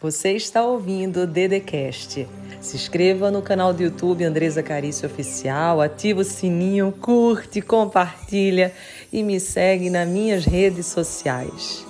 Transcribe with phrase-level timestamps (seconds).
[0.00, 2.28] Você está ouvindo o Dedecast.
[2.60, 8.72] Se inscreva no canal do YouTube Andresa Carício Oficial, ativa o sininho, curte, compartilha
[9.12, 11.84] e me segue nas minhas redes sociais.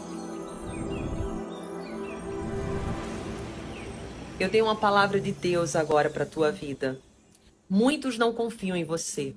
[4.41, 6.99] Eu tenho uma palavra de Deus agora para a tua vida.
[7.69, 9.35] Muitos não confiam em você.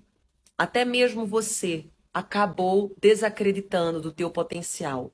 [0.57, 1.83] Até mesmo você
[2.13, 5.11] acabou desacreditando do teu potencial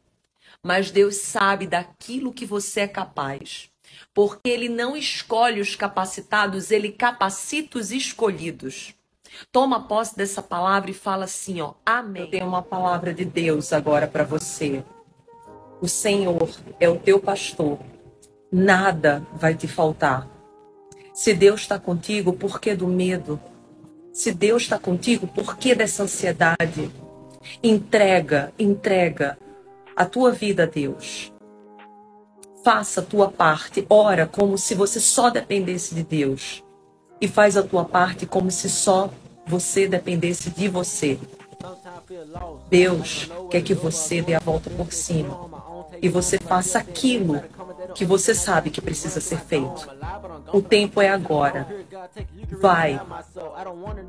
[0.64, 3.70] mas Deus sabe daquilo que você é capaz.
[4.14, 8.94] Porque Ele não escolhe os capacitados, Ele capacita os escolhidos.
[9.52, 12.24] Toma posse dessa palavra e fala assim, ó, amém.
[12.24, 14.84] Eu tenho uma palavra de Deus agora para você.
[15.80, 17.80] O Senhor é o teu pastor.
[18.52, 20.28] Nada vai te faltar.
[21.14, 23.40] Se Deus está contigo, por que do medo?
[24.12, 26.90] Se Deus está contigo, por que dessa ansiedade?
[27.62, 29.38] Entrega, entrega
[29.98, 31.34] a tua vida a Deus.
[32.64, 36.64] Faça a tua parte, ora como se você só dependesse de Deus.
[37.20, 39.10] E faz a tua parte como se só
[39.48, 41.20] você dependesse de você.
[42.70, 45.50] Deus quer que você dê a volta por cima
[46.00, 47.42] e você faça aquilo
[47.96, 49.90] que você sabe que precisa ser feito.
[50.54, 51.68] O tempo é agora.
[52.62, 53.02] Vai.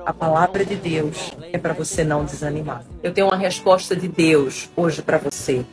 [0.05, 2.85] A palavra de Deus é para você não desanimar.
[3.03, 5.65] Eu tenho uma resposta de Deus hoje para você.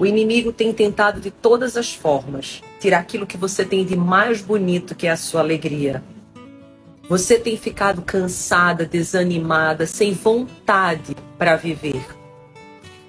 [0.00, 4.40] O inimigo tem tentado de todas as formas tirar aquilo que você tem de mais
[4.40, 6.02] bonito, que é a sua alegria.
[7.06, 12.02] Você tem ficado cansada, desanimada, sem vontade para viver.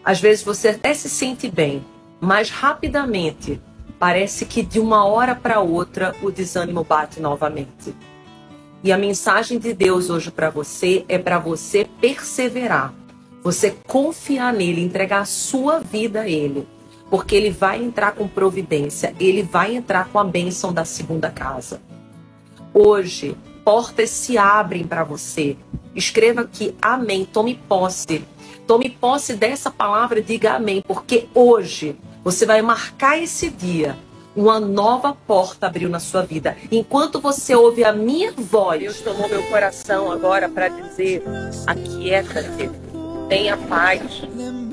[0.04, 1.82] Às vezes você até se sente bem,
[2.20, 3.62] mas rapidamente
[3.98, 7.96] parece que de uma hora para outra o desânimo bate novamente.
[8.84, 12.94] E a mensagem de Deus hoje para você é para você perseverar,
[13.42, 16.68] você confiar nele, entregar a sua vida a ele
[17.12, 21.82] porque ele vai entrar com providência, ele vai entrar com a bênção da segunda casa.
[22.74, 25.58] Hoje, portas se abrem para você.
[25.94, 27.26] Escreva aqui, amém.
[27.26, 28.24] Tome posse.
[28.66, 33.98] Tome posse dessa palavra e diga amém, porque hoje você vai marcar esse dia.
[34.34, 36.56] Uma nova porta abriu na sua vida.
[36.72, 41.22] Enquanto você ouve a minha voz, Deus tomou meu coração agora para dizer:
[41.68, 42.70] aquieta-te,
[43.28, 44.22] tenha paz.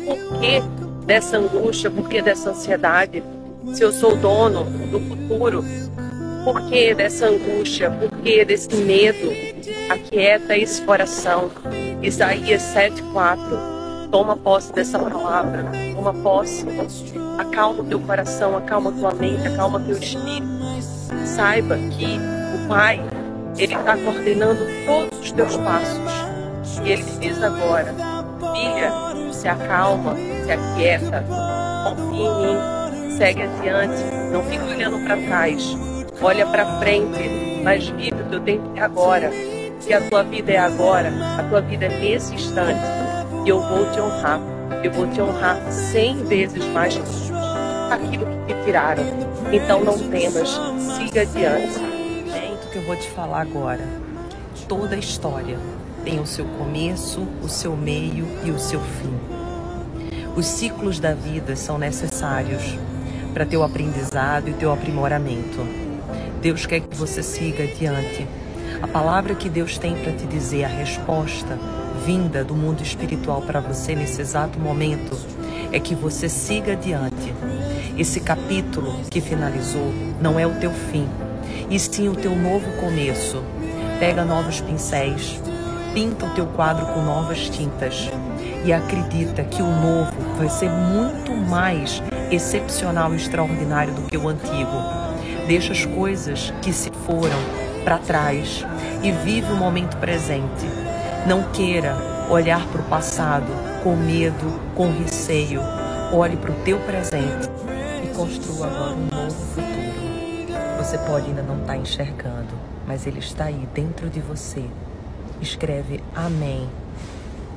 [0.07, 0.63] Porque
[1.09, 1.91] dessa angústia?
[1.91, 3.25] Por que dessa ansiedade?
[3.73, 5.65] Se eu sou dono do futuro,
[6.45, 7.91] por que dessa angústia?
[7.91, 9.33] Por que desse medo?
[9.91, 11.51] Aquieta esse coração.
[12.03, 14.11] Isaías 7,4.
[14.11, 15.65] Toma posse dessa palavra.
[15.95, 16.67] Toma posse.
[17.39, 20.47] Acalma o teu coração, acalma tua mente, acalma teu espírito.
[21.25, 22.19] Saiba que
[22.55, 23.01] o Pai,
[23.57, 26.83] Ele está coordenando todos os teus passos.
[26.85, 27.95] E Ele diz agora,
[28.53, 30.15] filha, se acalma,
[30.49, 31.25] se aquieta,
[31.85, 35.77] confia em mim, segue adiante, não fica olhando para trás,
[36.23, 39.31] olha para frente, mas vive o teu tempo é agora.
[39.79, 42.81] Se a tua vida é agora, a tua vida é nesse instante,
[43.45, 44.41] e eu vou te honrar,
[44.83, 47.03] eu vou te honrar cem vezes mais que
[47.93, 49.05] aquilo que te tiraram.
[49.53, 50.59] Então não temas,
[50.97, 51.79] siga adiante.
[52.35, 53.85] É isso que eu vou te falar agora.
[54.67, 55.59] Toda a história
[56.05, 59.38] tem o seu começo, o seu meio e o seu fim.
[60.39, 62.63] Os ciclos da vida são necessários
[63.35, 65.67] para teu aprendizado e teu aprimoramento.
[66.41, 68.25] Deus quer que você siga adiante.
[68.81, 71.59] A palavra que Deus tem para te dizer, a resposta
[72.07, 75.19] vinda do mundo espiritual para você nesse exato momento,
[75.73, 77.35] é que você siga adiante.
[77.99, 81.09] Esse capítulo que finalizou não é o teu fim,
[81.69, 83.43] e sim o teu novo começo.
[83.99, 85.43] Pega novos pincéis,
[85.93, 88.09] pinta o teu quadro com novas tintas
[88.65, 94.29] e acredita que o novo vai ser muito mais excepcional e extraordinário do que o
[94.29, 94.73] antigo.
[95.47, 97.39] Deixa as coisas que se foram
[97.85, 98.65] para trás
[99.03, 100.67] e vive o momento presente.
[101.27, 101.97] Não queira
[102.29, 103.47] olhar para o passado
[103.83, 105.61] com medo, com receio.
[106.13, 107.49] Olhe para o teu presente
[108.05, 109.79] e construa agora um novo futuro.
[110.79, 112.55] Você pode ainda não estar tá enxergando,
[112.87, 114.65] mas ele está aí dentro de você
[115.41, 116.69] escreve Amém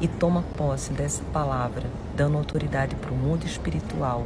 [0.02, 1.84] e toma posse dessa palavra,
[2.18, 4.26] dando autoridade para o mundo espiritual,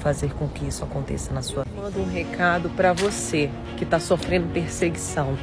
[0.00, 1.80] fazer com que isso aconteça na sua vida.
[1.80, 5.36] Mando um recado para você que está sofrendo perseguição,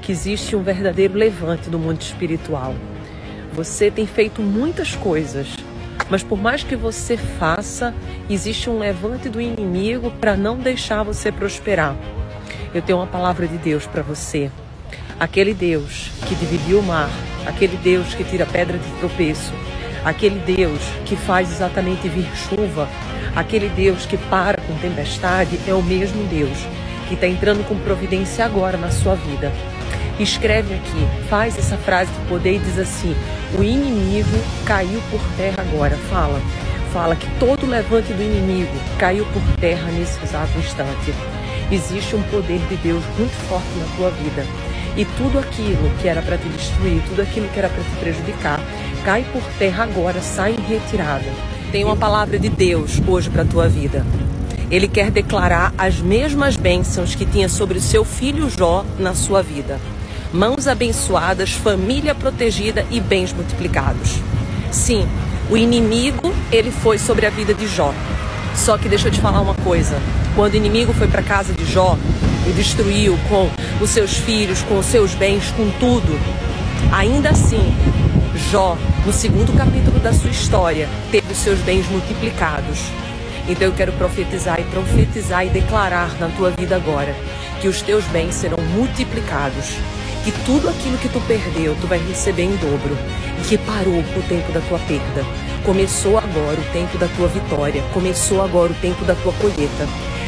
[0.00, 2.74] que existe um verdadeiro levante no mundo espiritual.
[3.52, 5.54] Você tem feito muitas coisas,
[6.08, 7.94] mas por mais que você faça,
[8.28, 11.94] existe um levante do inimigo para não deixar você prosperar.
[12.74, 14.50] Eu tenho uma palavra de Deus para você.
[15.20, 17.08] Aquele Deus que dividiu o mar,
[17.46, 19.52] aquele Deus que tira pedra de tropeço,
[20.04, 22.88] aquele Deus que faz exatamente vir chuva,
[23.34, 26.56] Aquele Deus que para com tempestade é o mesmo Deus
[27.08, 29.52] que está entrando com providência agora na sua vida.
[30.20, 33.14] Escreve aqui, faz essa frase de poder e diz assim:
[33.58, 35.96] o inimigo caiu por terra agora.
[36.08, 36.40] Fala,
[36.92, 41.12] fala que todo levante do inimigo caiu por terra nesse exato instante.
[41.72, 44.46] Existe um poder de Deus muito forte na tua vida.
[44.96, 48.60] E tudo aquilo que era para te destruir, tudo aquilo que era para te prejudicar,
[49.04, 51.30] cai por terra agora, sai em retirada.
[51.72, 54.06] Tem uma palavra de Deus hoje para a tua vida.
[54.70, 59.42] Ele quer declarar as mesmas bênçãos que tinha sobre o seu filho Jó na sua
[59.42, 59.80] vida.
[60.32, 64.18] Mãos abençoadas, família protegida e bens multiplicados.
[64.70, 65.06] Sim,
[65.50, 67.92] o inimigo, ele foi sobre a vida de Jó.
[68.54, 69.96] Só que deixa eu te falar uma coisa.
[70.34, 71.98] Quando o inimigo foi para casa de Jó
[72.48, 73.50] e destruiu com
[73.82, 76.18] os seus filhos, com os seus bens, com tudo,
[76.92, 77.74] ainda assim,
[78.50, 82.78] Jó, no segundo capítulo da sua história, teve os seus bens multiplicados.
[83.48, 87.14] Então eu quero profetizar e profetizar e declarar na tua vida agora
[87.60, 89.76] que os teus bens serão multiplicados,
[90.24, 92.96] que tudo aquilo que tu perdeu tu vai receber em dobro,
[93.46, 95.24] que parou o tempo da tua perda.
[95.64, 99.86] Começou agora o tempo da tua vitória, começou agora o tempo da tua colheita.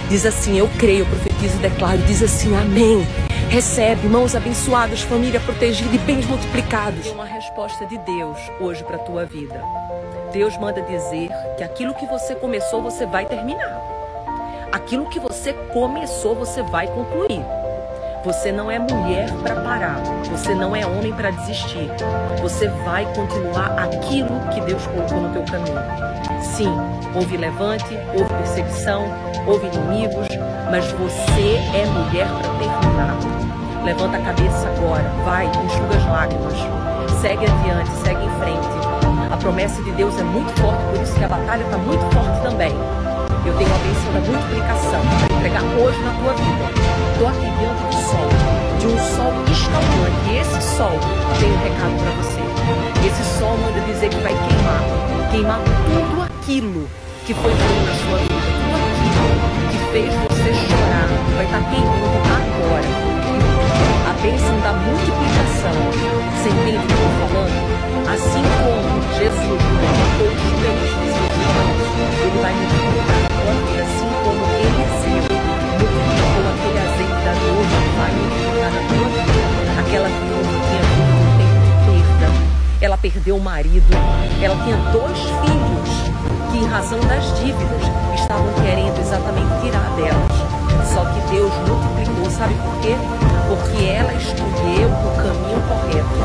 [0.09, 1.99] Diz assim: Eu creio, profetizo e declaro.
[2.03, 3.07] Diz assim: Amém.
[3.49, 7.07] Recebe mãos abençoadas, família protegida e bens multiplicados.
[7.07, 9.63] Uma resposta de Deus hoje para a tua vida.
[10.33, 13.81] Deus manda dizer que aquilo que você começou, você vai terminar.
[14.73, 17.41] Aquilo que você começou, você vai concluir.
[18.27, 20.01] Você não é mulher para parar.
[20.33, 21.89] Você não é homem para desistir.
[22.43, 25.79] Você vai continuar aquilo que Deus colocou no teu caminho.
[26.43, 26.73] Sim,
[27.15, 29.05] houve levante, houve perseguição,
[29.47, 30.27] houve inimigos,
[30.73, 33.85] mas você é mulher para terminar.
[33.85, 36.55] Levanta a cabeça agora, vai, enxuga as lágrimas.
[37.21, 39.33] Segue adiante, segue em frente.
[39.33, 42.43] A promessa de Deus é muito forte, por isso que a batalha está muito forte
[42.43, 42.73] também.
[43.47, 46.67] Eu tenho a bênção da multiplicação entregar hoje na tua vida.
[47.13, 48.29] Estou aqui diante do sol,
[48.81, 50.19] de um sol escaldante.
[50.29, 50.99] E esse sol
[51.39, 52.43] tem um recado para você.
[53.07, 54.83] Esse sol manda dizer que vai queimar,
[55.31, 56.89] queimar tudo aquilo
[57.25, 61.71] que foi ruim na sua vida, tudo aquilo que fez você chorar, vai estar tá
[61.71, 62.91] queimando agora.
[64.11, 65.77] A bênção da multiplicação,
[66.35, 67.55] você entende o que eu estou falando?
[68.11, 70.57] Assim como Jesus multiplicou os
[72.27, 73.27] ele vai multiplicar
[73.57, 75.26] vida, assim como Eliseu multiplicou
[83.11, 83.87] perdeu o marido,
[84.43, 87.83] ela tinha dois filhos que, em razão das dívidas,
[88.19, 90.57] estavam querendo exatamente tirar delas.
[90.93, 92.97] Só que Deus multiplicou, sabe por quê?
[93.47, 96.19] Porque ela escolheu o caminho correto.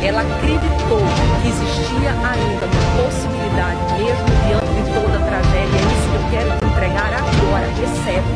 [0.00, 1.02] Ela acreditou
[1.42, 5.74] que existia ainda uma possibilidade, mesmo diante de toda a tragédia.
[5.74, 7.66] É isso que eu quero te entregar agora.
[7.66, 8.30] Recebe.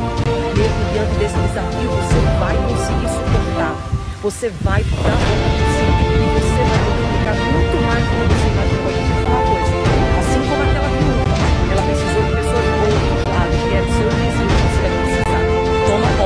[0.58, 3.74] Mesmo diante desse desafio, você vai conseguir suportar.
[4.22, 5.72] Você vai dar conta
[6.02, 7.71] e você vai multiplicar muito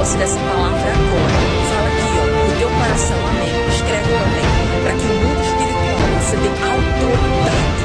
[0.07, 1.35] posse dessa palavra agora.
[1.69, 3.51] Fala aqui, ó, no teu coração, amém.
[3.69, 4.47] Escreve também,
[4.83, 7.77] para que o mundo espiritual você dê autoridade.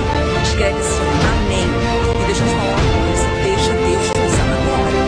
[0.44, 1.68] Escreve assim, amém.
[2.13, 5.00] E deixa eu te falar uma coisa, deixa Deus te usar agora.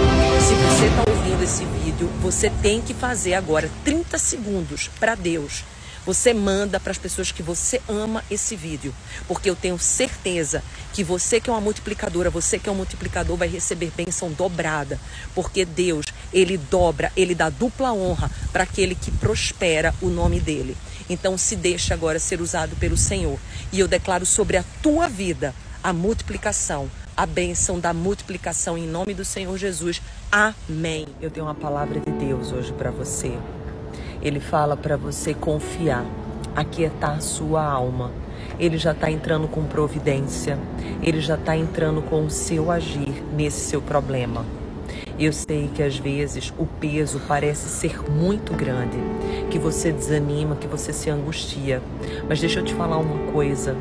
[0.41, 5.63] Se você está ouvindo esse vídeo, você tem que fazer agora 30 segundos para Deus
[6.05, 8.93] você manda para as pessoas que você ama esse vídeo,
[9.27, 13.37] porque eu tenho certeza que você que é uma multiplicadora, você que é um multiplicador
[13.37, 14.99] vai receber bênção dobrada,
[15.33, 20.75] porque Deus, ele dobra, ele dá dupla honra para aquele que prospera o nome dele.
[21.09, 23.37] Então se deixa agora ser usado pelo Senhor.
[23.71, 29.13] E eu declaro sobre a tua vida a multiplicação, a bênção da multiplicação em nome
[29.13, 30.01] do Senhor Jesus.
[30.31, 31.07] Amém.
[31.21, 33.37] Eu tenho uma palavra de Deus hoje para você.
[34.23, 36.05] Ele fala para você confiar,
[36.55, 38.09] aquietar sua alma.
[38.57, 40.57] Ele já está entrando com providência,
[41.01, 44.45] ele já está entrando com o seu agir nesse seu problema.
[45.19, 48.97] Eu sei que às vezes o peso parece ser muito grande,
[49.51, 51.81] que você desanima, que você se angustia.
[52.27, 53.75] Mas deixa eu te falar uma coisa.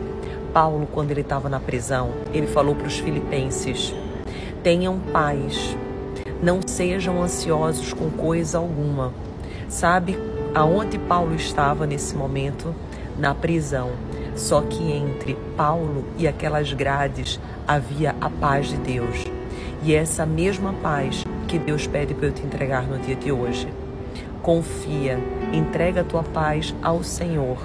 [0.52, 3.94] Paulo, quando ele estava na prisão, ele falou para os filipenses:
[4.60, 5.76] tenham paz,
[6.42, 9.14] não sejam ansiosos com coisa alguma.
[9.68, 10.18] Sabe
[10.54, 12.74] aonde Paulo estava nesse momento?
[13.18, 13.90] Na prisão.
[14.34, 19.24] Só que entre Paulo e aquelas grades havia a paz de Deus.
[19.82, 23.30] E é essa mesma paz que Deus pede para eu te entregar no dia de
[23.30, 23.68] hoje.
[24.40, 25.18] Confia,
[25.52, 27.58] entrega a tua paz ao Senhor.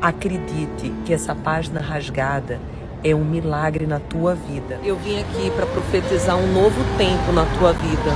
[0.00, 2.60] Acredite que essa página rasgada
[3.04, 4.80] é um milagre na tua vida.
[4.84, 8.10] Eu vim aqui para profetizar um novo tempo na tua vida.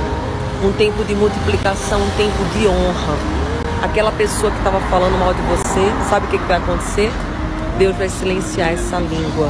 [0.63, 3.40] Um tempo de multiplicação, um tempo de honra.
[3.81, 7.11] Aquela pessoa que estava falando mal de você, sabe o que, que vai acontecer?
[7.77, 9.49] Deus vai silenciar essa língua.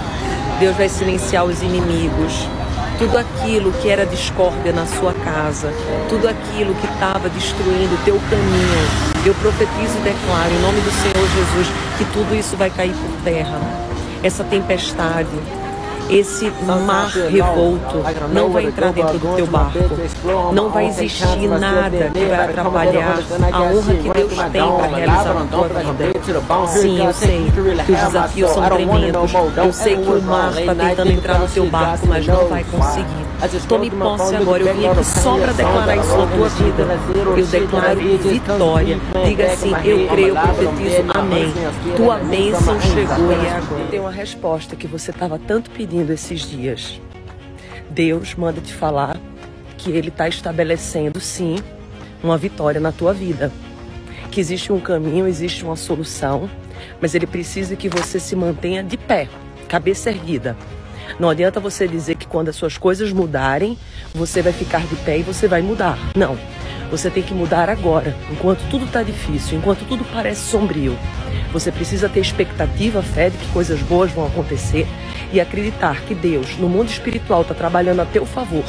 [0.59, 2.47] Deus vai silenciar os inimigos
[3.01, 5.73] tudo aquilo que era discórdia na sua casa,
[6.07, 9.25] tudo aquilo que estava destruindo o teu caminho.
[9.25, 13.23] Eu profetizo e declaro em nome do Senhor Jesus que tudo isso vai cair por
[13.23, 13.59] terra.
[14.21, 15.31] Essa tempestade,
[16.11, 18.03] esse mar revolto
[18.33, 19.79] não vai entrar dentro do teu barco.
[20.53, 23.19] Não vai existir nada que vai atrapalhar
[23.51, 26.67] a honra que Deus tem para realizar na tua vida.
[26.67, 29.31] Sim, eu sei que os desafios são tremendos.
[29.55, 33.31] Eu sei que o mar está tentando entrar no teu barco, mas não vai conseguir.
[33.67, 34.63] Tome posse agora.
[34.63, 36.87] Eu vim aqui só para declarar isso na tua vida.
[37.37, 38.99] Eu declaro vitória.
[39.25, 41.53] Diga assim: Eu creio, profetizo, amém.
[41.95, 43.83] Tua bênção chegou e é agora.
[43.89, 47.00] Tem uma resposta que você estava tanto pedindo esses dias.
[47.89, 49.20] Deus manda te falar
[49.77, 51.58] que Ele está estabelecendo, sim,
[52.24, 53.51] uma vitória na tua vida.
[54.31, 56.50] Que existe um caminho, existe uma solução,
[57.01, 59.27] mas Ele precisa que você se mantenha de pé,
[59.67, 60.55] cabeça erguida.
[61.20, 63.77] Não adianta você dizer que quando as suas coisas mudarem,
[64.13, 65.98] você vai ficar de pé e você vai mudar.
[66.15, 66.38] Não.
[66.89, 70.98] Você tem que mudar agora, enquanto tudo está difícil, enquanto tudo parece sombrio.
[71.53, 74.86] Você precisa ter expectativa, fé de que coisas boas vão acontecer
[75.31, 78.65] e acreditar que Deus, no mundo espiritual, está trabalhando a teu favor.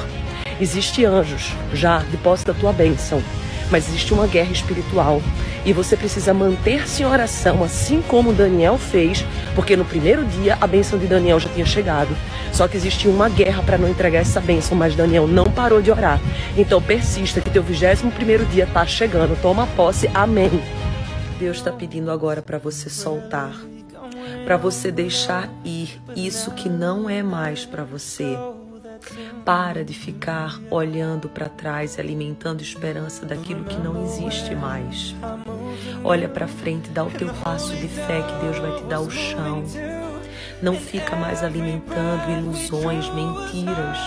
[0.61, 3.23] Existem anjos já de posse da tua bênção,
[3.71, 5.23] mas existe uma guerra espiritual
[5.65, 10.67] e você precisa manter-se em oração, assim como Daniel fez, porque no primeiro dia a
[10.67, 12.15] bênção de Daniel já tinha chegado.
[12.53, 15.91] Só que existia uma guerra para não entregar essa bênção, mas Daniel não parou de
[15.91, 16.21] orar.
[16.57, 19.41] Então persista, que teu vigésimo primeiro dia está chegando.
[19.41, 20.11] Toma posse.
[20.13, 20.51] Amém.
[21.39, 23.53] Deus está pedindo agora para você soltar,
[24.45, 28.37] para você deixar ir isso que não é mais para você.
[29.45, 35.15] Para de ficar olhando para trás alimentando esperança daquilo que não existe mais.
[36.05, 39.11] Olha para frente, dá o teu passo de fé que Deus vai te dar o
[39.11, 39.65] chão.
[40.63, 43.99] Não fica mais alimentando ilusões, mentiras.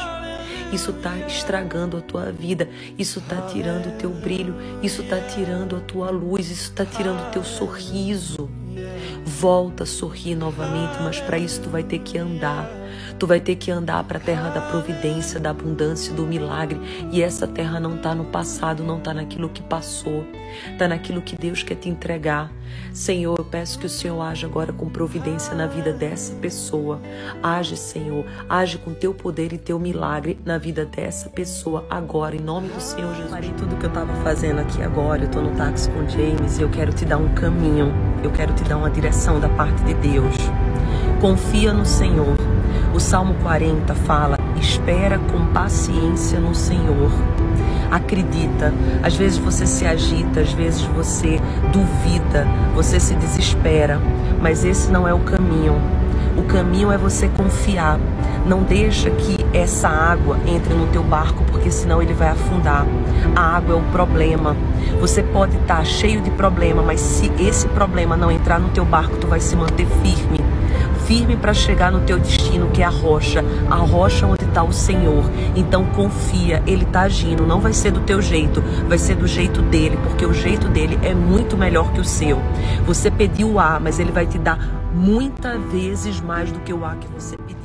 [0.71, 5.75] Isso está estragando a tua vida, isso está tirando o teu brilho, isso está tirando
[5.75, 8.49] a tua luz, isso está tirando o teu sorriso.
[9.45, 12.67] Volta a sorrir novamente, mas para isso tu vai ter que andar.
[13.19, 16.79] Tu vai ter que andar para a terra da providência, da abundância, do milagre.
[17.11, 20.25] E essa terra não está no passado, não está naquilo que passou,
[20.71, 22.51] está naquilo que Deus quer te entregar.
[22.91, 26.99] Senhor, eu peço que o Senhor age agora com providência na vida dessa pessoa.
[27.43, 32.41] Age, Senhor, age com teu poder e teu milagre na vida dessa pessoa agora, em
[32.41, 33.31] nome do Senhor Jesus.
[33.31, 35.21] Parei tudo que eu estava fazendo aqui agora.
[35.21, 37.93] Eu estou no táxi com James e eu quero te dar um caminho,
[38.25, 40.35] eu quero te dar uma direção da parte de Deus.
[41.21, 42.35] Confia no Senhor.
[42.93, 47.11] O Salmo 40 fala: espera com paciência no Senhor.
[47.91, 48.73] Acredita.
[49.03, 51.39] Às vezes você se agita, às vezes você
[51.71, 53.99] duvida, você se desespera,
[54.41, 55.75] mas esse não é o caminho.
[56.35, 57.99] O caminho é você confiar.
[58.45, 62.85] Não deixa que essa água entre no teu barco, porque senão ele vai afundar.
[63.35, 64.55] A água é o problema.
[64.99, 69.17] Você pode estar cheio de problema, mas se esse problema não entrar no teu barco,
[69.17, 70.45] tu vai se manter firme
[71.05, 74.73] firme para chegar no teu destino, que é a rocha, a rocha onde está o
[74.73, 75.23] Senhor.
[75.55, 77.45] Então confia, Ele está agindo.
[77.45, 80.99] Não vai ser do teu jeito, vai ser do jeito dele, porque o jeito dele
[81.03, 82.39] é muito melhor que o seu.
[82.85, 84.57] Você pediu o A, mas Ele vai te dar
[84.93, 87.64] muitas vezes mais do que o A que você pediu.